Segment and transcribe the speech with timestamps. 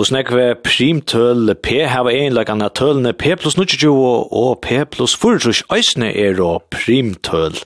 [0.00, 4.78] Hvordan er kve primtøl P har vi hava egenleggene tølene P plus 22 og P
[4.88, 7.58] plus 4 øysene er og primtøl.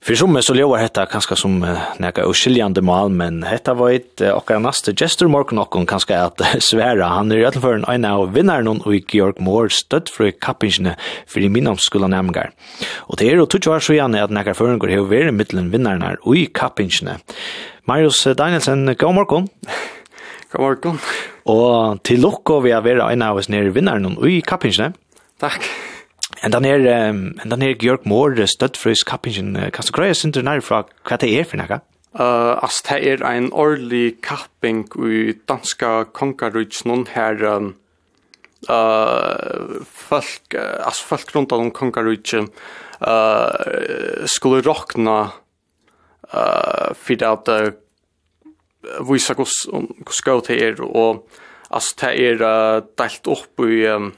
[0.00, 1.58] For som så lever hetta kanskje som
[2.00, 7.10] nega uskiljande mal, men hetta var et okkar naste gestur morgon okkon kanskje at sværa.
[7.18, 10.96] Han er i alle en av vinnaren og i Georg Moore støtt fra kappingsene
[11.28, 12.56] for i minnomskolan nærmengar.
[13.12, 16.16] Og det er jo tutsi var så gjerne at nega føringur hever veri mittelen vinnaren
[16.22, 17.20] og i kappingsene.
[17.84, 19.52] Marius Danielsen, god morgon.
[19.52, 19.97] God morgon.
[20.48, 20.98] God morgon.
[21.52, 24.94] Og til lukko vi har vera en av oss nere vinnaren i kappingsene.
[25.42, 25.66] Takk.
[26.44, 29.52] En den er, um, en den er Georg Moore, støttfrøys kappingen.
[29.74, 31.80] Kan du greie sinter nær fra hva det er for noe?
[32.16, 37.74] Uh, altså, det er en årlig kapping i danska kongarutsen her um,
[38.70, 42.48] uh, folk, uh, altså folk rundt om kongarutsen
[43.04, 45.18] uh, skulle råkna
[46.32, 47.76] uh, for at uh,
[48.82, 51.24] visa hos hos gau til er og
[51.70, 54.12] altså det er uh, delt opp i um,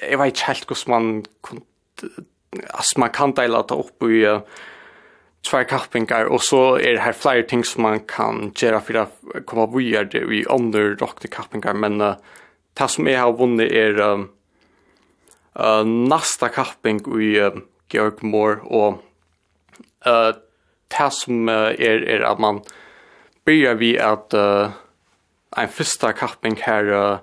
[0.00, 1.10] jeg vet ikke helt hos man
[2.72, 4.40] altså man kan dela det opp i uh,
[5.46, 9.44] tvær kappingar og så er det her flere ting som man kan gjøre for å
[9.46, 12.16] komme videre det i andre råkte kappingar men uh,
[12.76, 14.26] det som jeg har vunnet er um,
[15.60, 17.60] uh, nasta kapping i uh,
[17.92, 18.98] Georg Moore og
[20.08, 20.32] uh,
[20.90, 22.82] det som uh, er, er at man uh,
[23.46, 24.70] börjar vi att uh,
[25.56, 27.18] en första kapping här uh,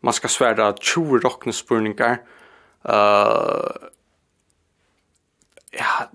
[0.00, 2.18] man ska svära 20 rocknespurningar.
[2.88, 3.70] Uh,
[5.70, 6.10] ja,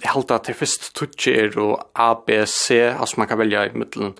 [0.00, 2.88] jag håller att det först touch är och A, B, C.
[2.88, 4.14] Alltså man kan välja i mittlen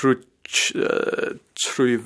[0.00, 2.00] trutsch, uh, tru...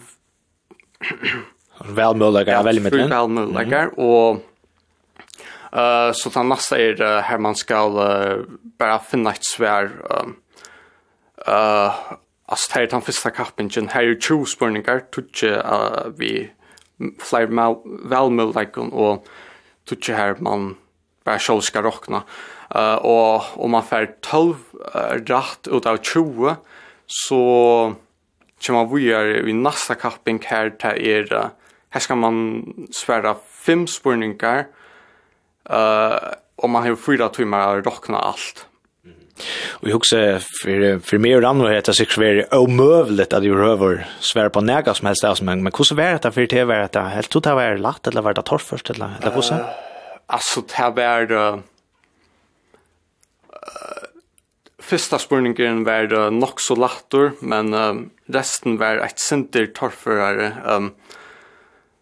[1.85, 3.11] Välmöjliga, ja, väldigt mittlen.
[3.11, 3.95] Välmöjliga mm.
[3.95, 4.49] och
[5.77, 8.45] Uh, så den nästa är uh, här man ska uh,
[8.79, 10.37] bara finna ett svär um,
[11.49, 12.15] Uh,
[12.49, 16.51] altså, her er den første kappingen, her er 20 spørninger, tutsi uh, vi
[17.19, 17.49] flere
[18.11, 19.27] velmøllekon, og
[19.87, 20.77] tutsi her man
[21.25, 22.23] bare selv skal råkne.
[22.75, 24.55] Uh, og om man får 12
[24.95, 26.55] uh, rett ut av 20,
[27.07, 27.41] så
[28.63, 31.51] kommer man videre i neste kapping her til er, uh,
[31.93, 32.39] her skal man
[32.95, 34.65] svære fem spørninger,
[35.71, 36.33] uh,
[36.63, 38.67] og man har fyra timmar att råkne allt.
[39.71, 40.17] Och jag också
[40.63, 44.95] för för mig och andra heter sikkert svär omøvelig att göra över svär på näga
[44.95, 48.07] som helst men men hur så det för det Var det helt totalt var lätt
[48.07, 48.91] eller var det torrt først?
[48.91, 49.61] eller eller hvordan?
[49.61, 49.67] Uh,
[50.27, 51.63] altså, det vär
[53.53, 54.09] Uh,
[54.83, 57.95] första spurningen var uh, nog så lättor men uh,
[58.27, 60.95] resten var ett sinter torrförare um,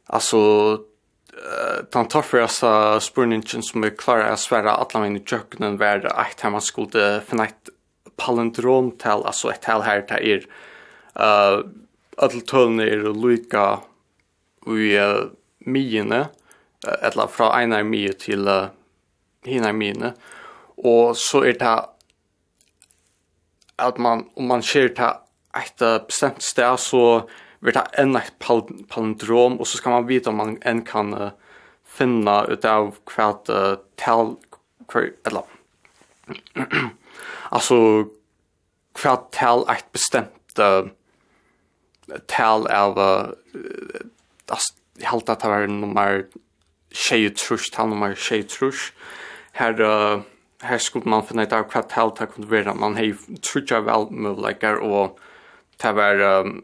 [0.07, 0.79] alltså
[1.93, 7.21] den tofferaste spurningen som vi klarer å svære alle mine kjøkkenen var at man skulle
[7.27, 7.71] finne et
[8.21, 10.45] palindromtal, altså et tal her til er
[11.17, 11.63] uh,
[12.21, 13.65] alle tølene er lykka
[14.69, 15.31] i uh,
[15.65, 16.27] myene,
[16.85, 18.69] eller fra en av mye til uh,
[19.49, 20.13] hina myene,
[20.85, 21.77] og så er det
[23.81, 25.17] at man, om man ser til
[25.57, 30.09] et bestemt sted, så er blir det enn et pal palindrom, og så skal man
[30.09, 31.31] vite om man enn kan uh,
[31.85, 34.37] finne ut av hva uh, tal,
[34.91, 35.45] hver, eller,
[37.57, 37.79] altså,
[39.01, 40.89] hva tal er et bestemt uh,
[42.33, 44.05] tal av, uh,
[44.49, 46.25] altså, jeg halte at det var nummer
[46.97, 48.91] 20 trus, tal nummer 20 trus,
[49.59, 50.25] her, uh,
[50.65, 53.13] her skulle man finna ut av hva tal det kunne være, man har
[53.45, 55.21] trutja vel muligheter, og
[55.81, 56.61] det var, um,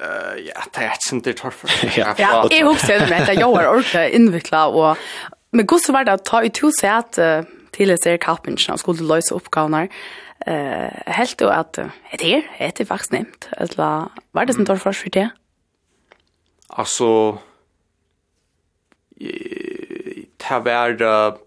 [0.00, 1.70] ja, det er et sinter torfer.
[1.96, 2.14] ja,
[2.50, 4.96] jeg husker det med at jeg var ordentlig innviklet, og
[5.54, 8.74] men god så var det å ta i to set uh, til jeg ser kappingen
[8.74, 9.86] og skulle løse oppgavene.
[10.44, 13.48] Uh, helt jo at uh, det er det faktisk nemt.
[13.62, 15.28] Eller, var det som torfer for det?
[16.74, 17.08] Altså,
[19.14, 21.38] det var uh,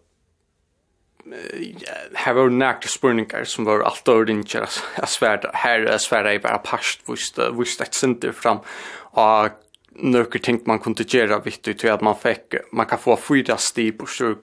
[2.14, 4.68] här var näkt spurningar som var allt över inte kära
[5.08, 8.58] svärda här svärda är bara past visst visst ett center fram.
[9.00, 9.50] Och
[9.90, 13.98] nöker tänkt man kunde göra vitt ut att man fick man kan få fyra steg
[14.00, 14.36] på så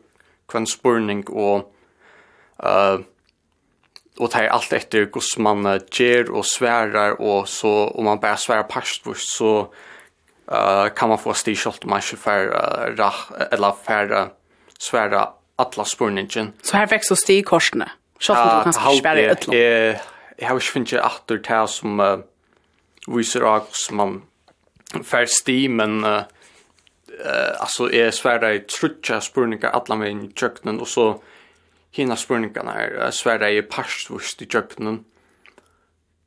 [0.48, 1.74] kvann spurning och
[2.62, 2.98] eh
[4.18, 8.62] och ta allt efter hur man ger och svärar och så om man bara svärar
[8.62, 9.74] past visst så
[10.52, 12.46] eh kan man få stig shot man ska för
[13.50, 14.28] eller för
[14.78, 16.52] svära alla spurningen.
[16.62, 17.90] Så här växer stig korsene.
[18.20, 19.58] Självklart du kan spärrar i ett land.
[20.36, 22.18] Jag har ju funnit att det här som uh,
[23.06, 24.22] visar att man
[25.04, 30.80] för stig, men uh, uh, alltså är svärda i trutcha spurningar alla med i köknen
[30.80, 31.22] och så
[31.90, 35.04] hina spurningarna är svärda i parstvust i köknen.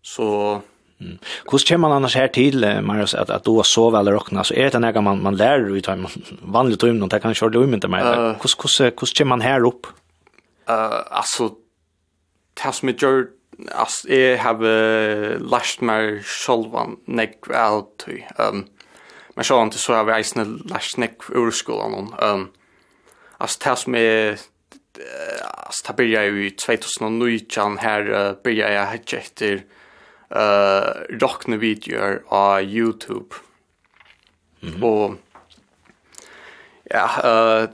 [0.01, 0.61] Så
[1.01, 1.17] Mm.
[1.51, 4.71] Hur ska man annars här till Marius att att då så väl rockna så är
[4.71, 6.07] det när man man lär ut man
[6.41, 8.15] vanligt rum någon kan köra rum inte mer.
[8.15, 9.87] Hur hur hur ska man här upp?
[10.69, 11.51] Eh alltså
[12.53, 13.27] tas med gör
[13.71, 18.05] as jag har last mer självan neck out
[18.37, 18.65] um
[19.35, 22.49] men så inte så har vi isne last neck ur skolan um
[23.37, 24.37] as tas med
[25.67, 29.63] as tabella i 2019 här börjar jag hitta efter
[30.35, 33.35] uh, rockne videoer av YouTube.
[34.61, 34.83] Mm -hmm.
[34.83, 35.17] Og
[36.91, 37.69] ja, uh,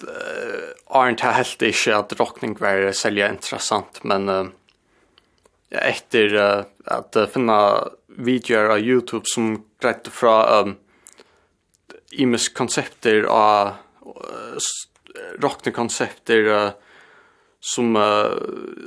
[0.87, 4.45] Arndt har helt ikke at rockning var selja interessant, men uh,
[5.71, 10.77] etter uh, at uh, finna videoer av YouTube som greit fra um,
[12.11, 13.73] imes konsepter av
[14.05, 14.57] uh,
[15.41, 16.71] rockne konsepter uh,
[17.65, 18.31] som uh,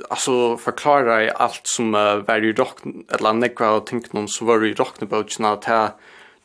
[0.09, 2.77] alltså förklarar allt som uh, var i rock
[3.09, 5.99] eller nekva och tänkt någon så var ju rocknebogen att ha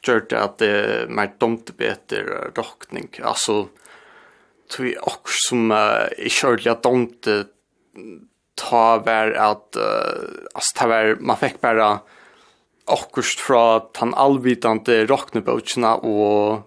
[0.06, 2.22] gjort att det är mer dumt bättre
[2.54, 3.08] rockning.
[3.22, 3.68] Alltså
[4.76, 7.20] tror jag också som uh, i körliga dumt
[8.54, 10.22] ta var att uh,
[10.54, 12.00] alltså ta var man fick bara
[12.86, 16.62] akkurst fra tan allvitande rocknebogen och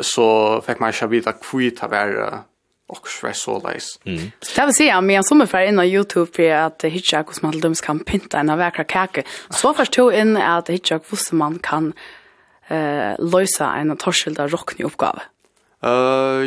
[0.00, 2.49] så fick man köra vidare kvitt ha varit
[2.90, 3.58] och så så
[4.04, 4.30] Mm.
[4.56, 7.60] Det vill säga men jag som är inne på Youtube för att hitcha hur man
[7.60, 9.22] dums kan pynta en vacker kaka.
[9.50, 11.92] Så förstå in att hitcha hur man kan
[12.68, 15.22] eh lösa en torskilda rockny uppgåva.
[15.82, 16.44] Eh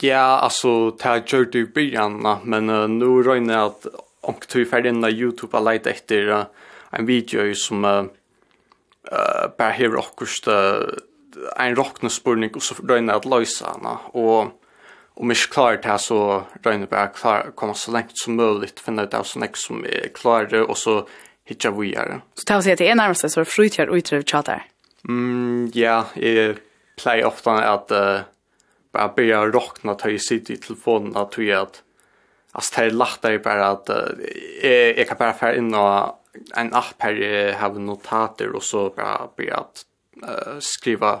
[0.00, 3.86] ja, alltså ta kört du början men uh, nu rör att
[4.20, 6.44] och tog färdig på Youtube att leta efter uh,
[6.90, 9.88] en video som eh uh, uh, bara hur
[10.48, 10.88] uh,
[11.56, 14.59] en rocknespurning och så rör att lösa den och
[15.20, 16.20] om vi ikke klarer det så
[16.64, 19.84] regner vi bare klar, komme så lengt som mulig, finne ut av sånn jeg som
[19.84, 21.02] er klare, og så
[21.48, 22.22] hitja vi her.
[22.38, 24.64] Så ta og si at det er nærmest så frytjør og utrøv tjater?
[25.08, 26.56] Mm, ja, jeg
[27.00, 28.24] pleier ofte at uh,
[28.96, 31.82] bare begynne å råkne til jeg sitter i telefonen, at jeg at
[32.52, 33.88] Alltså det är lättare bara att
[34.62, 36.26] jag, jag kan bara färra in och
[36.56, 39.84] en app här jag har notater och så bara börja att
[40.22, 41.20] uh, skriva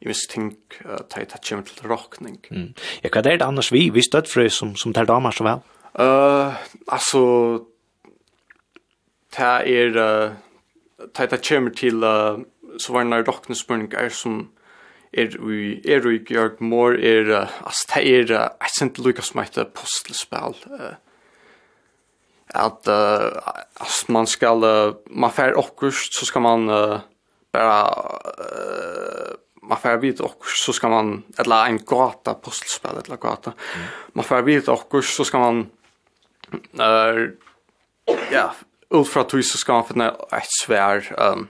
[0.00, 0.52] i viss ting
[0.84, 2.38] uh, ta ta kjem til rockning.
[2.50, 2.68] Mm.
[3.02, 5.64] Ja, hva er det annars vi, vi støtt frøy som, som tar damer så vel?
[5.98, 6.54] Uh,
[6.86, 7.22] altså,
[9.34, 12.38] ta er, uh, ta ta kjem til, uh,
[12.78, 14.46] så var det rockning spurning er som
[15.12, 19.34] er vi er vi Georg Mor er uh, altså ta er uh, jeg sent Lucas
[19.34, 20.94] might apostelspel uh,
[22.54, 23.30] at uh,
[23.80, 27.00] as man skal uh, man fer okkurst så skal man uh,
[27.52, 28.87] bara uh,
[29.68, 33.52] man får vite och så ska man eller en gata postelspel eller gata.
[33.74, 33.86] Mm.
[34.12, 35.70] Man får vite och så ska man
[36.78, 37.30] eh
[38.30, 38.54] ja,
[38.88, 41.48] ultra tvis så ska man finna ett svär ehm um,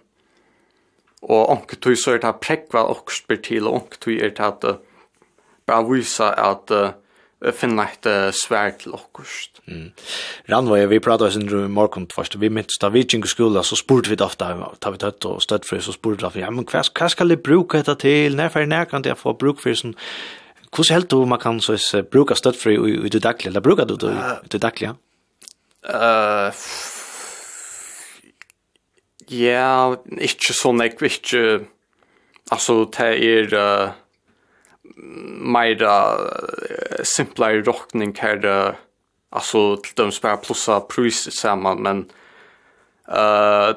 [1.21, 4.47] och onke tvis så är det här präkva och spel till och tvis är det
[4.47, 4.65] att
[5.67, 6.91] bara visa att uh,
[7.55, 9.61] finna ett uh, svär till okkust.
[9.67, 9.93] Mm.
[10.45, 13.77] Ranva, vi pratade sen i morgon först, vi minns da vi gick i skolan så
[13.77, 16.67] spurte vi det ofta, tar vi tøtt og støtt för så spurte vi, ja men
[16.67, 19.75] hva, hva skal jeg bruka detta til, når för när kan jeg få bruk för
[19.75, 19.95] sånn,
[20.71, 23.61] hvordan helt du man kan så uh, bruka støtt för i, i det dagliga, eller
[23.61, 24.13] brukar du det
[24.45, 24.97] i det dagliga?
[25.87, 26.53] Uh,
[29.29, 31.65] ja, inte sån, inte,
[32.51, 33.55] alltså det är...
[33.55, 33.91] Uh,
[35.41, 36.17] mera
[37.03, 38.75] simplare rockning här
[39.31, 42.11] alltså till de spara plussa pris samman men
[43.09, 43.77] eh uh,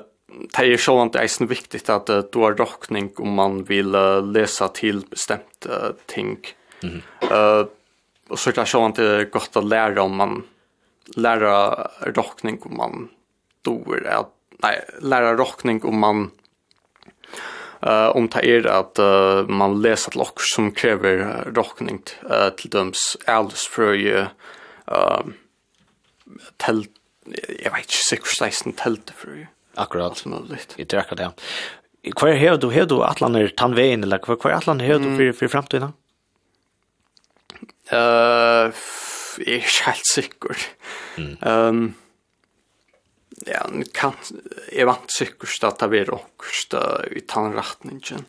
[0.58, 4.32] det är så inte är viktigt att uh, du har rockning om man vill uh,
[4.32, 6.38] läsa till bestämt uh, ting.
[6.84, 7.02] Mm.
[7.20, 7.66] Eh
[8.32, 10.44] och så är det så inte gott att lära om man
[11.16, 13.10] lära rockning om man
[13.62, 14.26] då är
[14.64, 16.32] nej lära rockning om man
[17.84, 21.24] uh, om det er at uh, man leser til okker som krever
[21.56, 24.28] råkning uh, til døms ældesfrøye
[24.92, 25.32] uh,
[26.64, 26.86] til,
[27.28, 29.50] jeg vet ikke sikkert sleisen teltefrøye.
[29.80, 30.12] Akkurat.
[30.12, 30.60] Alt mulig.
[30.78, 32.12] Jeg tror det, ja.
[32.18, 35.54] Hva er du, har du atlaner tannveien, eller hva er atlaner har du for, for
[35.54, 35.94] fremtiden?
[37.92, 38.72] Uh,
[39.38, 40.64] jeg er ikke helt sikker.
[41.18, 41.36] Mm.
[41.44, 41.84] Um,
[43.46, 44.14] ja, nu kan
[44.72, 48.26] jag vant säkert att det blir också i tandrättningen.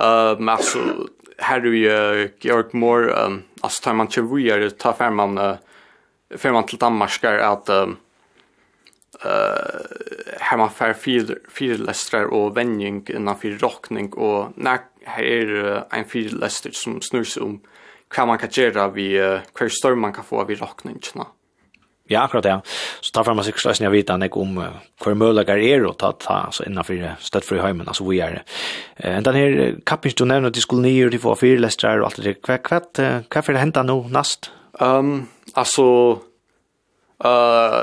[0.00, 1.08] Uh, men alltså
[1.38, 5.56] här är ju Georg Moore um, alltså tar man till vidare tar för man uh,
[6.36, 7.96] för man till Danmark att um,
[9.24, 9.80] uh,
[10.40, 10.94] här man får
[11.50, 17.60] fyrlästrar och vänjning innanför rockning och när här är en fyrläster som snurrs om
[18.08, 21.26] hva man kan gjøre vi, hver storm man kan få av i rockningene.
[22.08, 22.62] Ja, akkurat ja.
[23.00, 24.64] Så tar fram sig slags när vet han om
[25.04, 28.42] hur möjliga är att ta ta så innanför stöd för hemmen alltså vi är.
[28.96, 32.22] Eh den här kapis du nämner att skulle ni ju få fyra lästrar och allt
[32.22, 32.98] det kvack kvatt
[33.44, 34.50] för det hända nu näst.
[34.80, 36.18] Ehm alltså
[37.24, 37.80] eh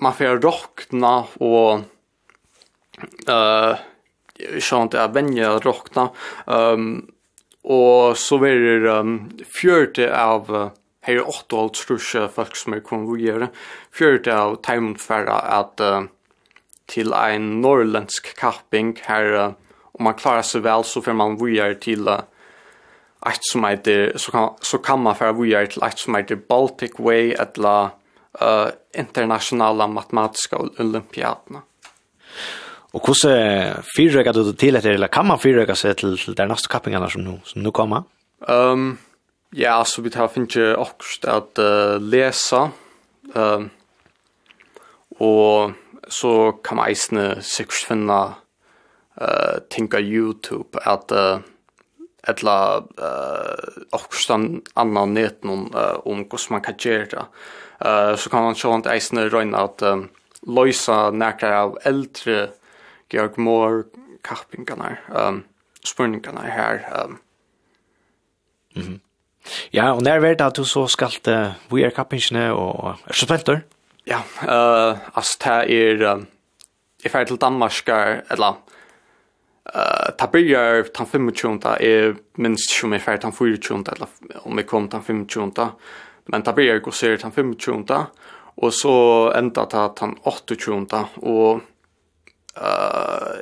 [0.00, 1.80] man får rockna och
[3.28, 3.76] eh
[4.60, 6.08] sånt är vänja rockna.
[6.46, 7.06] Ehm
[7.64, 10.70] och så blir det fjärde av
[11.04, 13.48] her er åtte alt strusja folk som er konvojer.
[13.92, 16.06] fjørte av teimt færa at uh,
[16.88, 19.52] til ein norrländsk kapping her, uh,
[19.94, 22.24] om man klarar seg vel så får man vujar til uh,
[23.26, 26.98] ett som heter, så kan, så kan man færa vujar til ett som heter Baltic
[26.98, 27.94] Way eller
[28.40, 31.62] uh, internationella matematiska olympiaderna.
[32.94, 37.08] Og hvordan fyrrøkker du til etter, eller kan man fyrrøkke seg til de neste kappingene
[37.10, 38.06] som nu, som nu kommer?
[38.46, 38.98] Um,
[39.56, 42.70] Ja, så vi tar finnes också at uh, läsa.
[43.34, 43.70] Um,
[45.08, 45.70] och
[46.08, 48.34] så kan man eisne sikkert finna
[49.20, 51.38] uh, tinka YouTube at uh,
[52.26, 57.24] etla uh, okkostan annan net noen uh, om hvordan man kan gjøre det.
[57.78, 60.08] Uh, så kan man sjånt eisne røyna at um,
[60.42, 62.48] loisa nekra av eldre
[63.06, 63.84] Georg Mohr
[64.26, 65.44] kappingarna, um,
[65.84, 66.82] spurningarna her.
[66.90, 67.18] Um.
[68.74, 69.00] Mm -hmm.
[69.72, 73.26] Ja, og når vet at du så skal uh, vi er kappingsene og er så
[73.26, 73.64] spelter?
[74.06, 76.26] Ja, uh, altså det er, um,
[77.04, 77.88] jeg fer til Danmark,
[78.30, 78.60] eller
[79.74, 84.66] Uh, ta byrjar tan 25 er minst som jeg fer ta 24 eller om jeg
[84.68, 85.70] kom tan 25
[86.28, 87.80] men ta byrjar går ser tan 25
[88.60, 88.92] og så
[89.32, 91.62] enda ta tan 28 og
[92.60, 93.40] uh,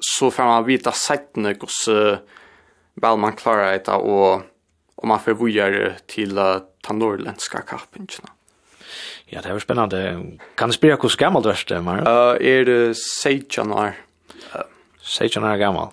[0.00, 2.18] så får man vita sektene hvordan uh,
[3.04, 4.42] vel man klarer det og
[4.96, 6.38] om man får vidare till
[6.82, 8.08] ta norrländska kappingen.
[9.26, 10.26] Ja, det är spännande.
[10.54, 11.80] Kan du spela hur gammal du är?
[11.80, 13.92] Uh, är det 16 år.
[14.54, 14.60] Uh,
[15.02, 15.88] 16 år gammal.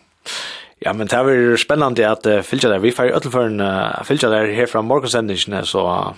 [0.79, 2.79] Ja, men det är spännande att uh, fylja där.
[2.79, 6.13] Vi får ju ötlförn uh, fylja där här från morgonsändningen så uh,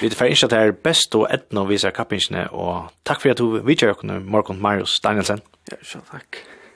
[0.00, 3.36] vi får inte det här bäst och etna och visa kappingen och tack för att
[3.36, 5.40] du vidare morgon Marius Danielsen.
[5.70, 6.36] Ja, så takk.